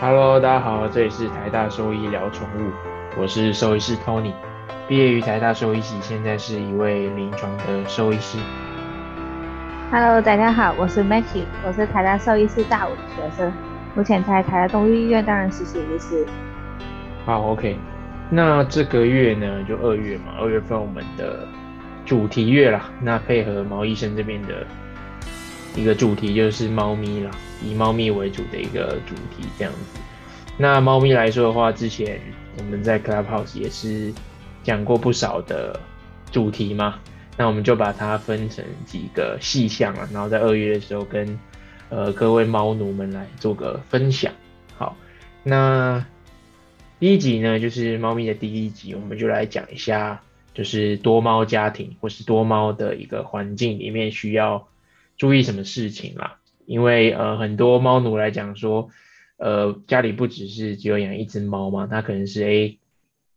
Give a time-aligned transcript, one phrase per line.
[0.00, 2.70] Hello，大家好，这里是台大兽医聊宠物，
[3.20, 4.32] 我是兽医师 Tony，
[4.86, 8.38] 毕业于台大兽医系，现在是一位临床的兽医师。
[9.90, 13.52] Hello，大家好，我是 Maggie，我是台大兽医师大五的学生，
[13.96, 16.24] 目前在台大动物医院担任实习医师。
[17.26, 17.76] 好，OK，
[18.30, 21.40] 那这个月呢，就二月嘛，二月份我们的
[22.04, 24.64] 主题月啦，那配合毛医生这边的
[25.78, 27.30] 一个主题就是猫咪啦。
[27.62, 30.00] 以猫咪为主的一个主题这样子。
[30.56, 32.20] 那猫咪来说的话，之前
[32.56, 34.12] 我们在 Clubhouse 也是
[34.62, 35.78] 讲过不少的
[36.30, 37.00] 主题嘛。
[37.36, 41.38] 那我们就把它分成几个细项啊，然后在二月的时候跟
[41.88, 44.32] 呃各位猫奴们来做个分享。
[44.76, 44.96] 好，
[45.44, 46.04] 那
[46.98, 50.20] 第一集呢，就是猫咪的第一集，我们就来讲一下，
[50.52, 54.66] 就是多猫家庭或是多猫的一个环境里面需要
[55.18, 56.38] 注意什么事情啦。
[56.64, 58.90] 因为呃很多猫奴来讲说，
[59.38, 62.78] 呃家里不只是只有养一只猫嘛，它可能是诶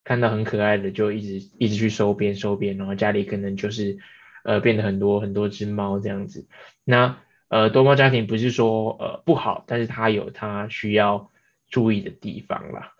[0.04, 3.98] 看到很可爱的就一直一直去收编收编，然后家里可能就是
[4.44, 6.46] 呃变得很多很多只猫这样子。
[6.84, 11.30] 那呃多猫家庭不是说呃不好，但是它有它需要
[11.70, 12.92] 注意的地方啦。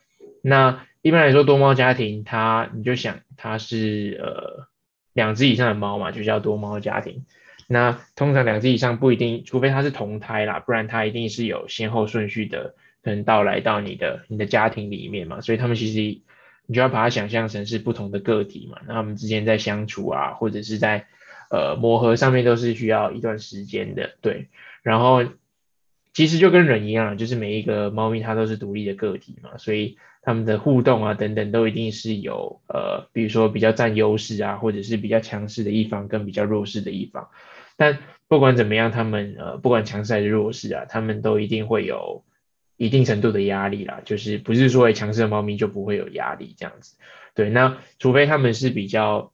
[0.42, 4.68] 那一般来说多猫家庭，它你就想它是呃
[5.14, 7.26] 两只以上的猫嘛，就叫多猫家庭。
[7.72, 16.22] 那通常两只以上不一定，除非它是同胎啦，不然它一定是有先后顺序的，可能到来到你的你的家庭里面嘛，所以他们其实
[16.66, 21.06] 你就要把它想象成是不同的个体嘛，那他们之间在相处啊，或者是在
[21.50, 24.50] 呃磨合上面都是需要一段时间的，对。
[24.84, 25.24] 然后
[26.12, 37.30] 其实就跟人一样，就是每一个猫咪它都是独立的个体嘛，所以他们的互动啊等等都一定是有呃，比如说比较占优势啊，或者是比较强势的一方跟比较弱势的一方。
[37.78, 42.24] 但不管怎么样，他们呃，不管强势还是弱势啊，他们都一定会有
[42.78, 44.02] 一定程度的压力啦。
[44.06, 46.98] 就是不是说强势的猫咪就不会有压力这样子。
[47.34, 49.32] 对，那除非他们是比较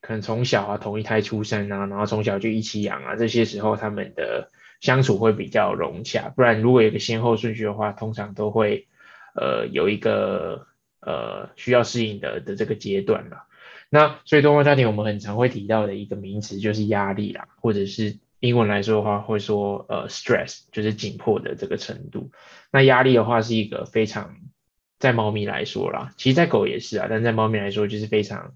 [0.00, 4.50] 可能从小啊同一胎出生啊，然后从小就一起养啊，这些时候他们的
[4.80, 6.28] 相处会比较融洽。
[6.28, 8.86] 不然如果有个先后顺序的话，通常都会
[9.34, 10.66] 呃有一个
[11.00, 13.44] 呃需要适应的的这个阶段了。
[13.90, 22.30] 那所以多猫家庭我们很常会提到的一个名词就是压力啦，或者是英文来说的话会说呃 stress，就是紧迫的这个程度。
[22.70, 24.36] 那压力的话是一个非常
[24.98, 28.54] 在猫咪来说啦，其实在狗也是啊，但在猫咪来说就是非常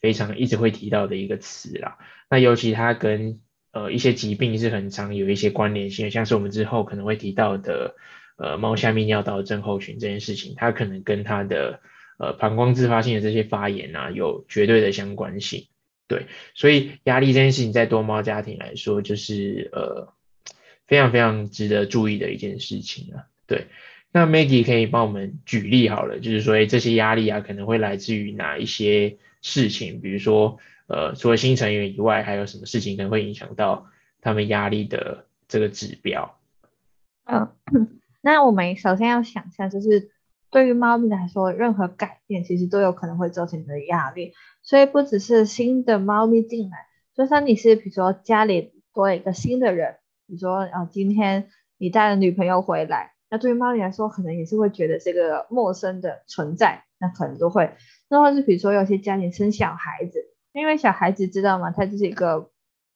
[0.00, 1.98] 非常一直会提到的一个词啦。
[2.28, 3.40] 那尤其它跟
[3.72, 7.96] 呃一些疾病是很常有一些关联性，像是我们之后可能会提到的
[8.36, 11.80] 呃猫下泌尿道症候群这件事情，它可能跟它的
[12.16, 15.66] 呃，膀胱自发性的这些发炎啊，有绝对的相关性，
[16.06, 20.12] 对，所以压力这件事情在多猫家庭来说，就是呃
[20.86, 23.66] 非常非常值得注意的一件事情啊，对。
[24.12, 30.00] 那 Maggie 可以帮我们举例好了，就是说，哎，这些压力啊，可能会来自于哪一些事情？
[30.00, 33.88] 比如说，呃，除了新成员以外，还有什么事情可能会影响到
[34.20, 36.38] 他们压力的这个指标？
[37.24, 37.50] 嗯，
[38.22, 40.13] 那我们首先要想一下就是。
[40.54, 44.32] 对于猫咪来说，任何改变其实都有可能会造成你的压力，
[44.62, 46.76] 所以不只是新的猫咪进来，
[47.12, 49.96] 就算你是比如说家里多了一个新的人，
[50.28, 57.74] 比如说啊今天你带了女朋友回来，那对于猫咪来说可能也是会觉得这个陌生的存在，那可能都会，
[58.08, 60.20] 那或是比如说有些家庭生小孩子，
[60.52, 61.72] 因为小孩子知道吗？
[61.72, 62.48] 他就是一个。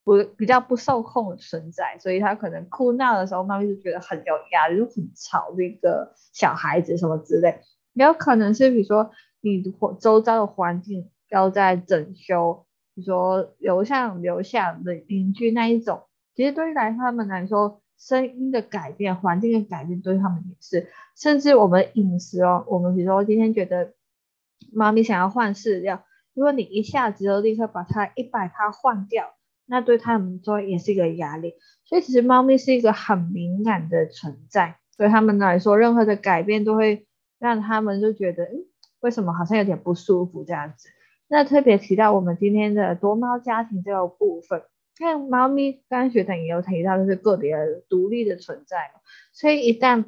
[0.09, 7.61] 不比较不受控的存在，所以他可能哭闹的时候，猫咪就觉得很有压力，就很吵那个小孩子什么之类。
[7.93, 9.11] 也有可能是比如说
[9.43, 9.63] 你
[10.01, 12.65] 周遭的环境要在整修，
[12.95, 16.05] 比如说楼上楼下的邻居那一种，
[16.35, 20.89] 其实对于来他们来说，声音的改变、环境的改变对他们也是。
[21.17, 23.93] 甚至我们饮食哦，我们比如说今天觉得
[24.73, 26.03] 猫咪想要换饲料，
[26.33, 29.35] 如果你一下子就立刻把它一百它换掉。
[29.71, 31.55] 那对他们说也是一个压力，
[31.85, 37.07] 所以其实猫咪是一个很敏感的存在，对他们来说，任何的改变都会
[37.39, 38.65] 让他们就觉得，嗯，
[39.01, 40.89] 为什么好像有点不舒服这样子。
[41.29, 44.63] 那特别提到我们今天的多猫家庭这个部分，
[44.97, 47.55] 看猫咪刚刚学长也有提到，就是个别
[47.91, 48.91] 独立的存在，
[49.35, 50.07] 所以一旦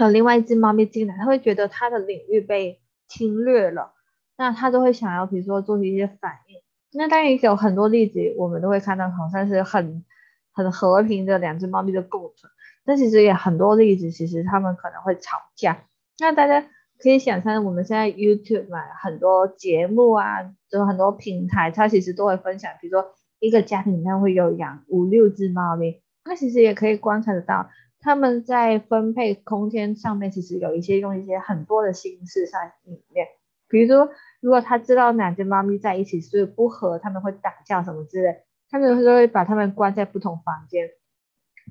[0.00, 3.92] 有另外一只猫咪进来，他会觉得它的领域被侵略了，
[4.38, 6.65] 那他都会想要，比如说做一些反应。
[6.92, 10.04] 那当然有很多例子，我们都会看到好像是很
[10.52, 12.50] 很和平的两只猫咪的共存，
[12.84, 15.84] 但其实也很多例子，其实他们可能会吵架。
[16.18, 16.66] 那大家
[16.98, 27.68] 可以想象，我们现在 YouTube 嘛，很多节目啊，就很多平台，它其实都会分享，比如说一个家庭里面会有养五六只猫咪，那其实也可以观察得到，
[28.00, 33.26] 它们在分配空间上面，其实有一些用一些很多的心思在里面。
[33.68, 34.08] 比如说，
[34.46, 40.88] 如果他知道两只猫咪在一起是不和，他们会打架什么之类，他们就会把它们关在不同房间，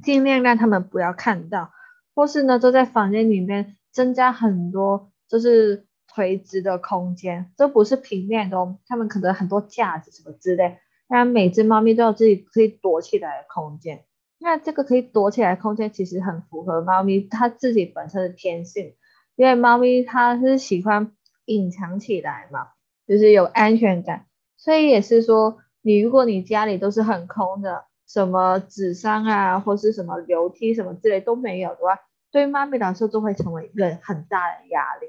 [0.04, 1.72] 尽量让他们不要看到，
[2.14, 8.58] 或是呢，就在房间里面增加很多就是垂直的空间，这不是平面的，
[8.88, 14.04] 他们可能很多架子什么之类，让每只猫咪都有自己可以躲起来的空间。
[14.38, 18.96] 那这个可以躲起来空间其实很符合猫咪它自己本身的天性，
[19.38, 21.14] 因为猫咪它是喜欢
[21.46, 22.70] 隐藏起来嘛，
[23.08, 24.26] 就是有安全感，
[24.58, 32.00] 所以也是说，你如果你家里都是很空的，什么纸箱啊或是什么楼梯什么之类都没有的话，
[32.32, 35.08] 对于猫咪来说都会成为一个很大的压力。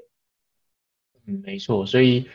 [1.27, 2.29] 嗯，没错，所以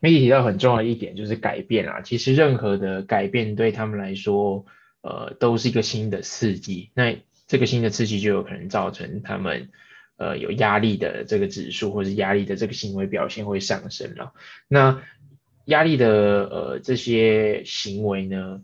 [0.00, 4.64] 媒体提到很重要的一点就是改变啊，其实任何的改变对他们来说。
[5.02, 9.70] 呃，都是一个新的刺激，那这个新的刺激就有可能造成他们
[10.16, 14.32] 呃有压力的这个指数，或者压力的这个行为表现会上升了。
[14.68, 15.02] 那
[15.66, 16.08] 压力的
[16.44, 18.62] 呃这些行为呢，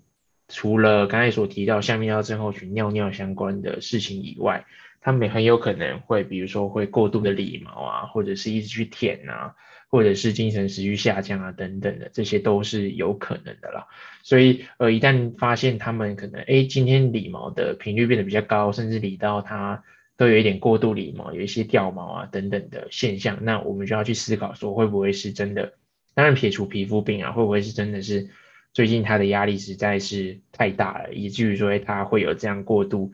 [0.48, 4.64] 除了刚才所提到下面要症候群尿尿相关的事情以外，
[5.00, 9.54] 他们很有可能会，比如说会过度的理毛啊，或者是一直去舔啊。
[9.92, 13.88] 或者是精神食欲下降啊，等等的，这些都是有可能的啦。
[14.22, 19.84] 所以，呃，一旦发现他们可能，哎，今天理毛的频率变得比较高，甚至理到它
[20.16, 25.74] 都有一点过度理毛，有一些掉毛啊等等的现象，那我们就要去思考说，会不会是真的？
[26.14, 28.30] 当然，撇除皮肤病啊，会不会是真的是
[28.72, 33.12] 最近他的压力实在是太大了，以至于说他会有这样过度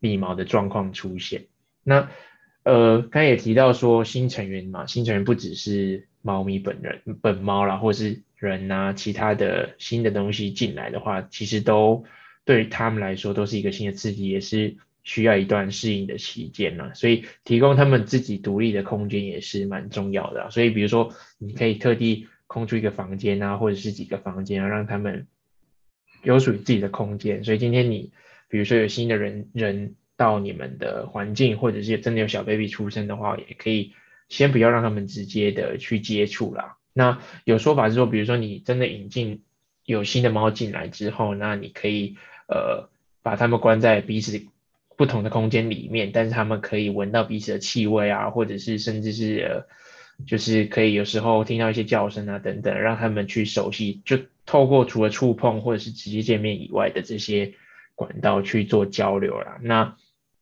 [0.00, 1.46] 理毛的状况出现？
[1.82, 2.08] 那。
[2.66, 12.06] 呃，刚也提到说新成员嘛，新成员不只是猫咪本人、本猫啦，或是人呐，其他的新的东西进来的话，其实都
[12.46, 16.92] 对他们来说都是一个新的刺激，也是需要一段适应的期间呢。
[16.94, 20.50] 所以提供他们自己独立的空间也是蛮重要的。
[20.50, 25.28] 所以比如说，你可以特地空出一个房间啊，或者是几个房间啊，让他们
[26.24, 27.44] 有属于自己的空间。
[27.44, 28.10] 所以今天你
[28.48, 29.94] 比如说有新的人人。
[30.16, 33.94] 到你们的环境，或者是真的有小 baby 出生的话，也可以
[34.28, 36.76] 先不要让他们直接的去接触啦。
[36.92, 39.42] 那有说法是说，比如说你真的引进
[39.84, 42.16] 有新的猫进来之后，那你可以
[42.46, 42.90] 呃
[43.24, 44.40] 把它们关在彼此
[44.96, 49.66] 不同的空间里面，但是他们可以闻到彼此的气味啊，或者是甚至是呃
[50.26, 57.54] 就是可以有时候听到一些叫声啊等等，让他们去熟悉，就透过除了触碰或者是直接见面以外的这些
[57.94, 59.58] 管道去做交流啦。
[59.62, 59.96] 那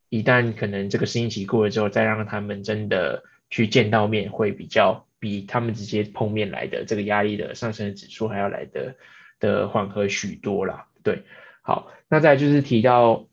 [0.08, 8.96] 一旦可能这个适应期过了之后，再让他们真的去见到面，会比较比他们直接碰面来的这个压力的上升的指数还要来的
[9.40, 10.86] 的缓和许多啦。
[11.02, 11.22] 对，
[11.62, 13.26] 好，那再就是提到，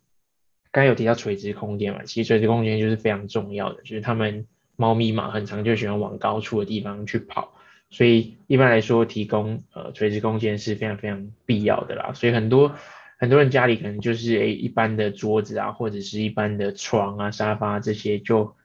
[0.72, 4.46] 刚有提到垂直空间嘛，其实垂直空间就是非常重要的，就是他们
[4.76, 7.54] 猫咪嘛，很常就喜欢往高处的地方去跑，
[7.90, 12.76] 所以一般来说提供呃垂直空间是非常非常必要的啦，所以很多。
[13.22, 18.56] 很多人家里可能就是诶一般的桌子啊，或者是一般的床啊、沙发这些，就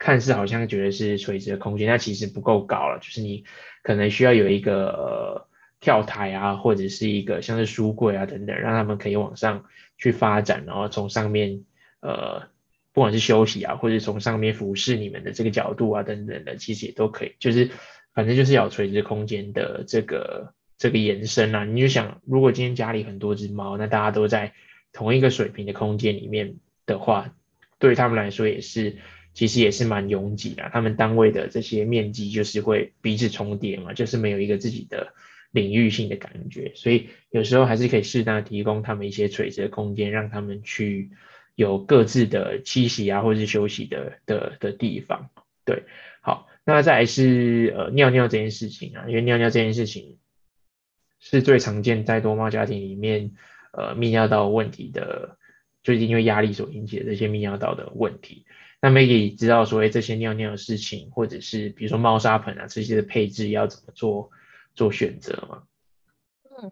[0.00, 2.98] 看似好像觉得是垂直的空间，那其实不够高了。
[3.00, 3.44] 就是你
[3.84, 5.46] 可能需要有一个
[5.84, 9.66] 跳台啊，或者是一个像是书柜啊等等，让他们可以往上
[9.98, 11.62] 去发展，然后从上面
[12.00, 12.48] 呃
[12.94, 17.36] 不管是休息啊，或者从上面俯视你们的这个角度啊等等的，其实也都可以。
[17.38, 17.70] 就是
[18.14, 20.54] 反正就是要垂直空间的这个。
[20.76, 24.52] 这个延伸啊，你就想，如果今天家里很多只猫，那大家都在
[24.92, 27.32] 同一个水平的空间里面的话，
[27.78, 28.96] 对他们来说也是，
[29.34, 30.68] 其实也是蛮拥挤的。
[30.72, 35.14] 他们单位的这些面积就是会彼此重叠嘛，就是没有一个自己的
[35.54, 36.72] 领域性的感觉。
[36.74, 41.12] 所以有时候还是可以适当提供他们一些垂直的空间，让他们去
[41.54, 45.30] 有各自的栖息啊，或是休息的的的地方。
[45.64, 45.84] 对，
[46.20, 50.18] 好，那再来是呃尿尿这件事情啊，因为尿尿这件事情。
[51.26, 53.32] 是最常见在多猫家庭里面，
[53.72, 55.38] 呃，泌尿道问题的，
[55.82, 58.44] 最近因为压力所引起的这些泌尿道的问题。
[58.82, 64.32] 那 Maggie 知道说，哎，这些尿尿的事情，或者是比如说猫砂盆啊这些的配置要怎么做
[64.74, 65.62] 做选择吗？
[66.44, 66.70] 嗯，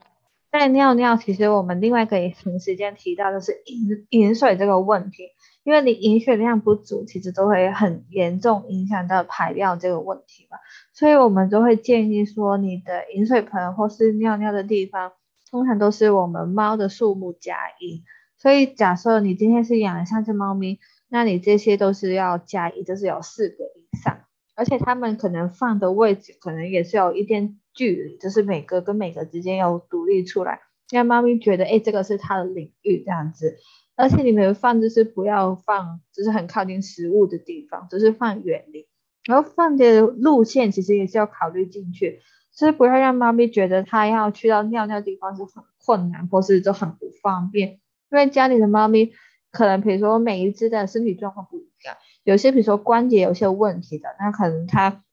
[0.51, 5.29] 在尿尿，其实我们另外可以同时间提到的是饮饮水这个问题。
[5.65, 10.59] 因为你饮水量不足，其实都会很严重影响到排尿这个问题嘛，
[10.93, 15.13] 所以我们都会建议说，你的饮水盆或是尿尿的地方，
[15.49, 18.03] 通常都是我们猫的数目加一。
[18.39, 24.19] 所以假设你今天是养了三只猫咪，那你这些都是要加一，就是有四个以上，
[24.57, 30.61] 而且它们可能放的位置可能也是有一点距离，就是每个跟每个之间要独立出来，
[30.91, 33.57] 让猫咪觉得，哎，这个是它的领域这样子。
[33.95, 38.87] 而且你们放就是不要放，就是很靠近食物的地方，就是放远离。
[39.25, 42.21] 然后放的路线其实也是要考虑进去，
[42.57, 47.81] 就是不要让猫咪觉得它要去到尿尿地方是很困难，或是就很不方便。
[48.11, 49.13] 因为家里的猫咪
[49.51, 55.05] 可能，比如说每一只的身体状况不一样，有些比如说关节有些问题的，那可能它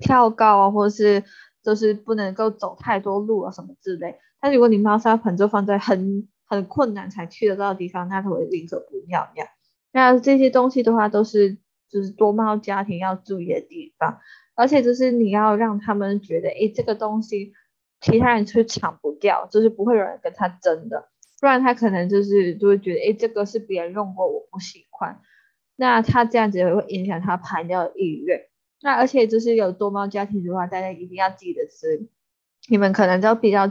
[0.00, 1.24] 跳高啊，或者是
[1.62, 4.16] 就是不能够走太多路啊什么之类。
[4.40, 9.46] 但如果你猫砂盆就放在很很困难才去得到的地方，那它会宁可不尿尿。
[9.92, 14.20] 那这些东西的话，都是就是多猫家庭要注意的地方。
[14.54, 17.54] 而且就是你要让他们觉得，哎，这个东西
[18.00, 21.08] 其他人去抢不掉，就是不会有人跟他争的。
[21.40, 25.20] 不然他可能就是就会觉得，哎，这个是别人用过，我不喜欢。
[25.76, 28.42] 那他这样子也会影响他排尿的意愿。
[28.82, 32.08] 那而且就是有多猫家庭的话，大家一定要记得是，
[32.68, 33.70] 你们可能都比较。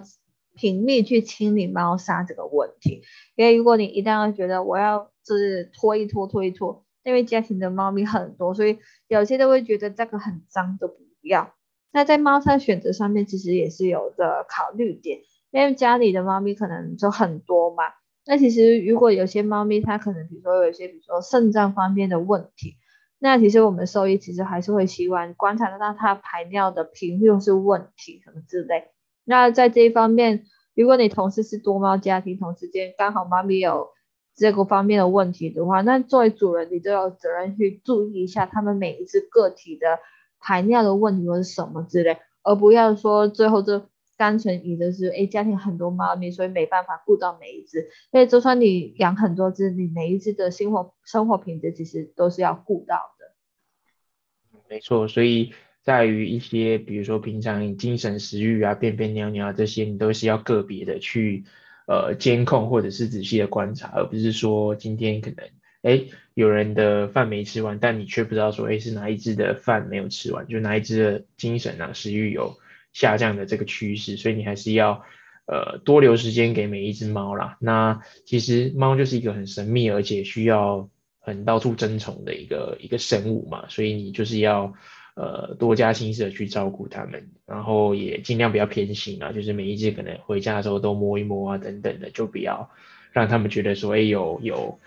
[0.53, 3.03] 频密去清理猫砂这个问题，
[3.35, 8.77] 因为如果你一旦要觉得我要就是拖一拖拖一拖，因为家庭的猫咪很多，所以
[9.07, 11.53] 有些都会觉得这个很脏都不要。
[11.93, 17.85] 那在猫砂选择上面其实也是有的考虑点，因为家里的猫咪可能就很多嘛。
[18.25, 22.75] 那其实如果有些猫咪它可能比如说有些比如说肾脏方面的问题，
[23.23, 28.85] 那其实我们兽医其实还是会希望观察到它排尿的频率是问题什么之类。
[29.23, 33.89] 那在这一方面，如果你同时是多猫家庭，同时间刚好猫咪有
[34.35, 39.99] 这个方面的问题的话，那作为主人，你都有责任去注意一下它们每一只个体的
[40.39, 43.83] 排尿的问题是什么之类，而不要说最后就
[44.21, 47.89] 单纯以的是，哎，家庭很多猫咪，所以没办法顾到每一只。
[48.11, 54.61] 因为就算你养很多只，你每一只的生活生活品质其实都是要顾到的。
[54.69, 55.53] 没错，所以。
[55.83, 61.43] 在于一些，比如说平常精神食欲啊、便便尿尿啊这些，你都是要个别的去
[61.87, 65.49] 呃监控或者是仔细的观察，而不是说今天可能
[65.81, 72.55] 哎有人的饭没吃完，但你却不知道说哎是哪一只的饭没有吃完，就哪一只的精神啊食欲有
[72.93, 75.03] 下降的这个趋势，所以你还是要
[75.45, 77.57] 呃多留时间给每一只猫啦。
[77.59, 84.73] 那其实猫就是一个很神秘而且需要很到处争宠的一个一个生物嘛，所以你就是要。
[85.13, 92.71] 呃，多加心思的去照顾它们，然后也尽量不要偏心啊，就是每一只可能回家的时候都摸一摸啊，等等的，就不要
[93.11, 94.79] 让他们觉得说，哎，有有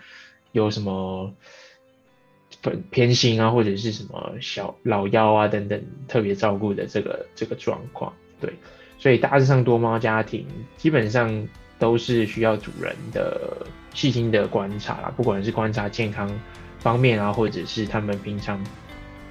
[0.51, 1.31] 有什么
[2.71, 8.11] 偏偏心啊，或者是什么小老幺啊等等特别照顾的这个这个状况。
[8.41, 8.53] 对，
[8.97, 10.45] 所以大致上多猫家庭
[10.77, 11.47] 基本上
[11.79, 16.29] 都是需要主人的细心的观察啦，不管是观察健康
[16.79, 18.59] 方面啊，或者是他们平常。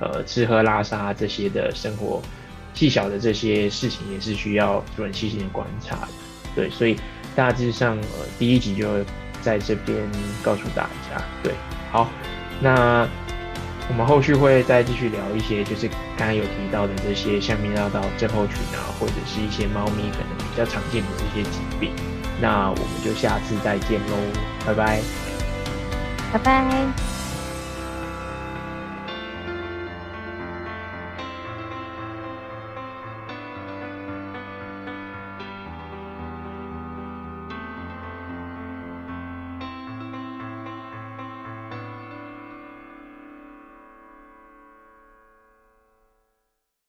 [0.00, 2.20] 呃，吃喝拉撒这些的生活
[2.74, 6.08] 细小的这些事情，也是需要主人细心的观察的。
[6.56, 6.96] 对，所以
[7.36, 8.88] 大致上，呃，第一集就
[9.40, 9.96] 在这边
[10.42, 11.24] 告诉大家。
[11.44, 11.54] 对，
[11.92, 12.10] 好，
[12.60, 13.06] 那
[13.88, 21.92] 我们后续会再继续聊一些，就是刚刚有提到的这些像泌尿道症候群啊，或者是一些猫咪可能比较常见的这些疾病。
[22.40, 24.16] 那我们就下次再见喽，
[24.66, 25.00] 拜拜，
[26.32, 27.23] 拜拜。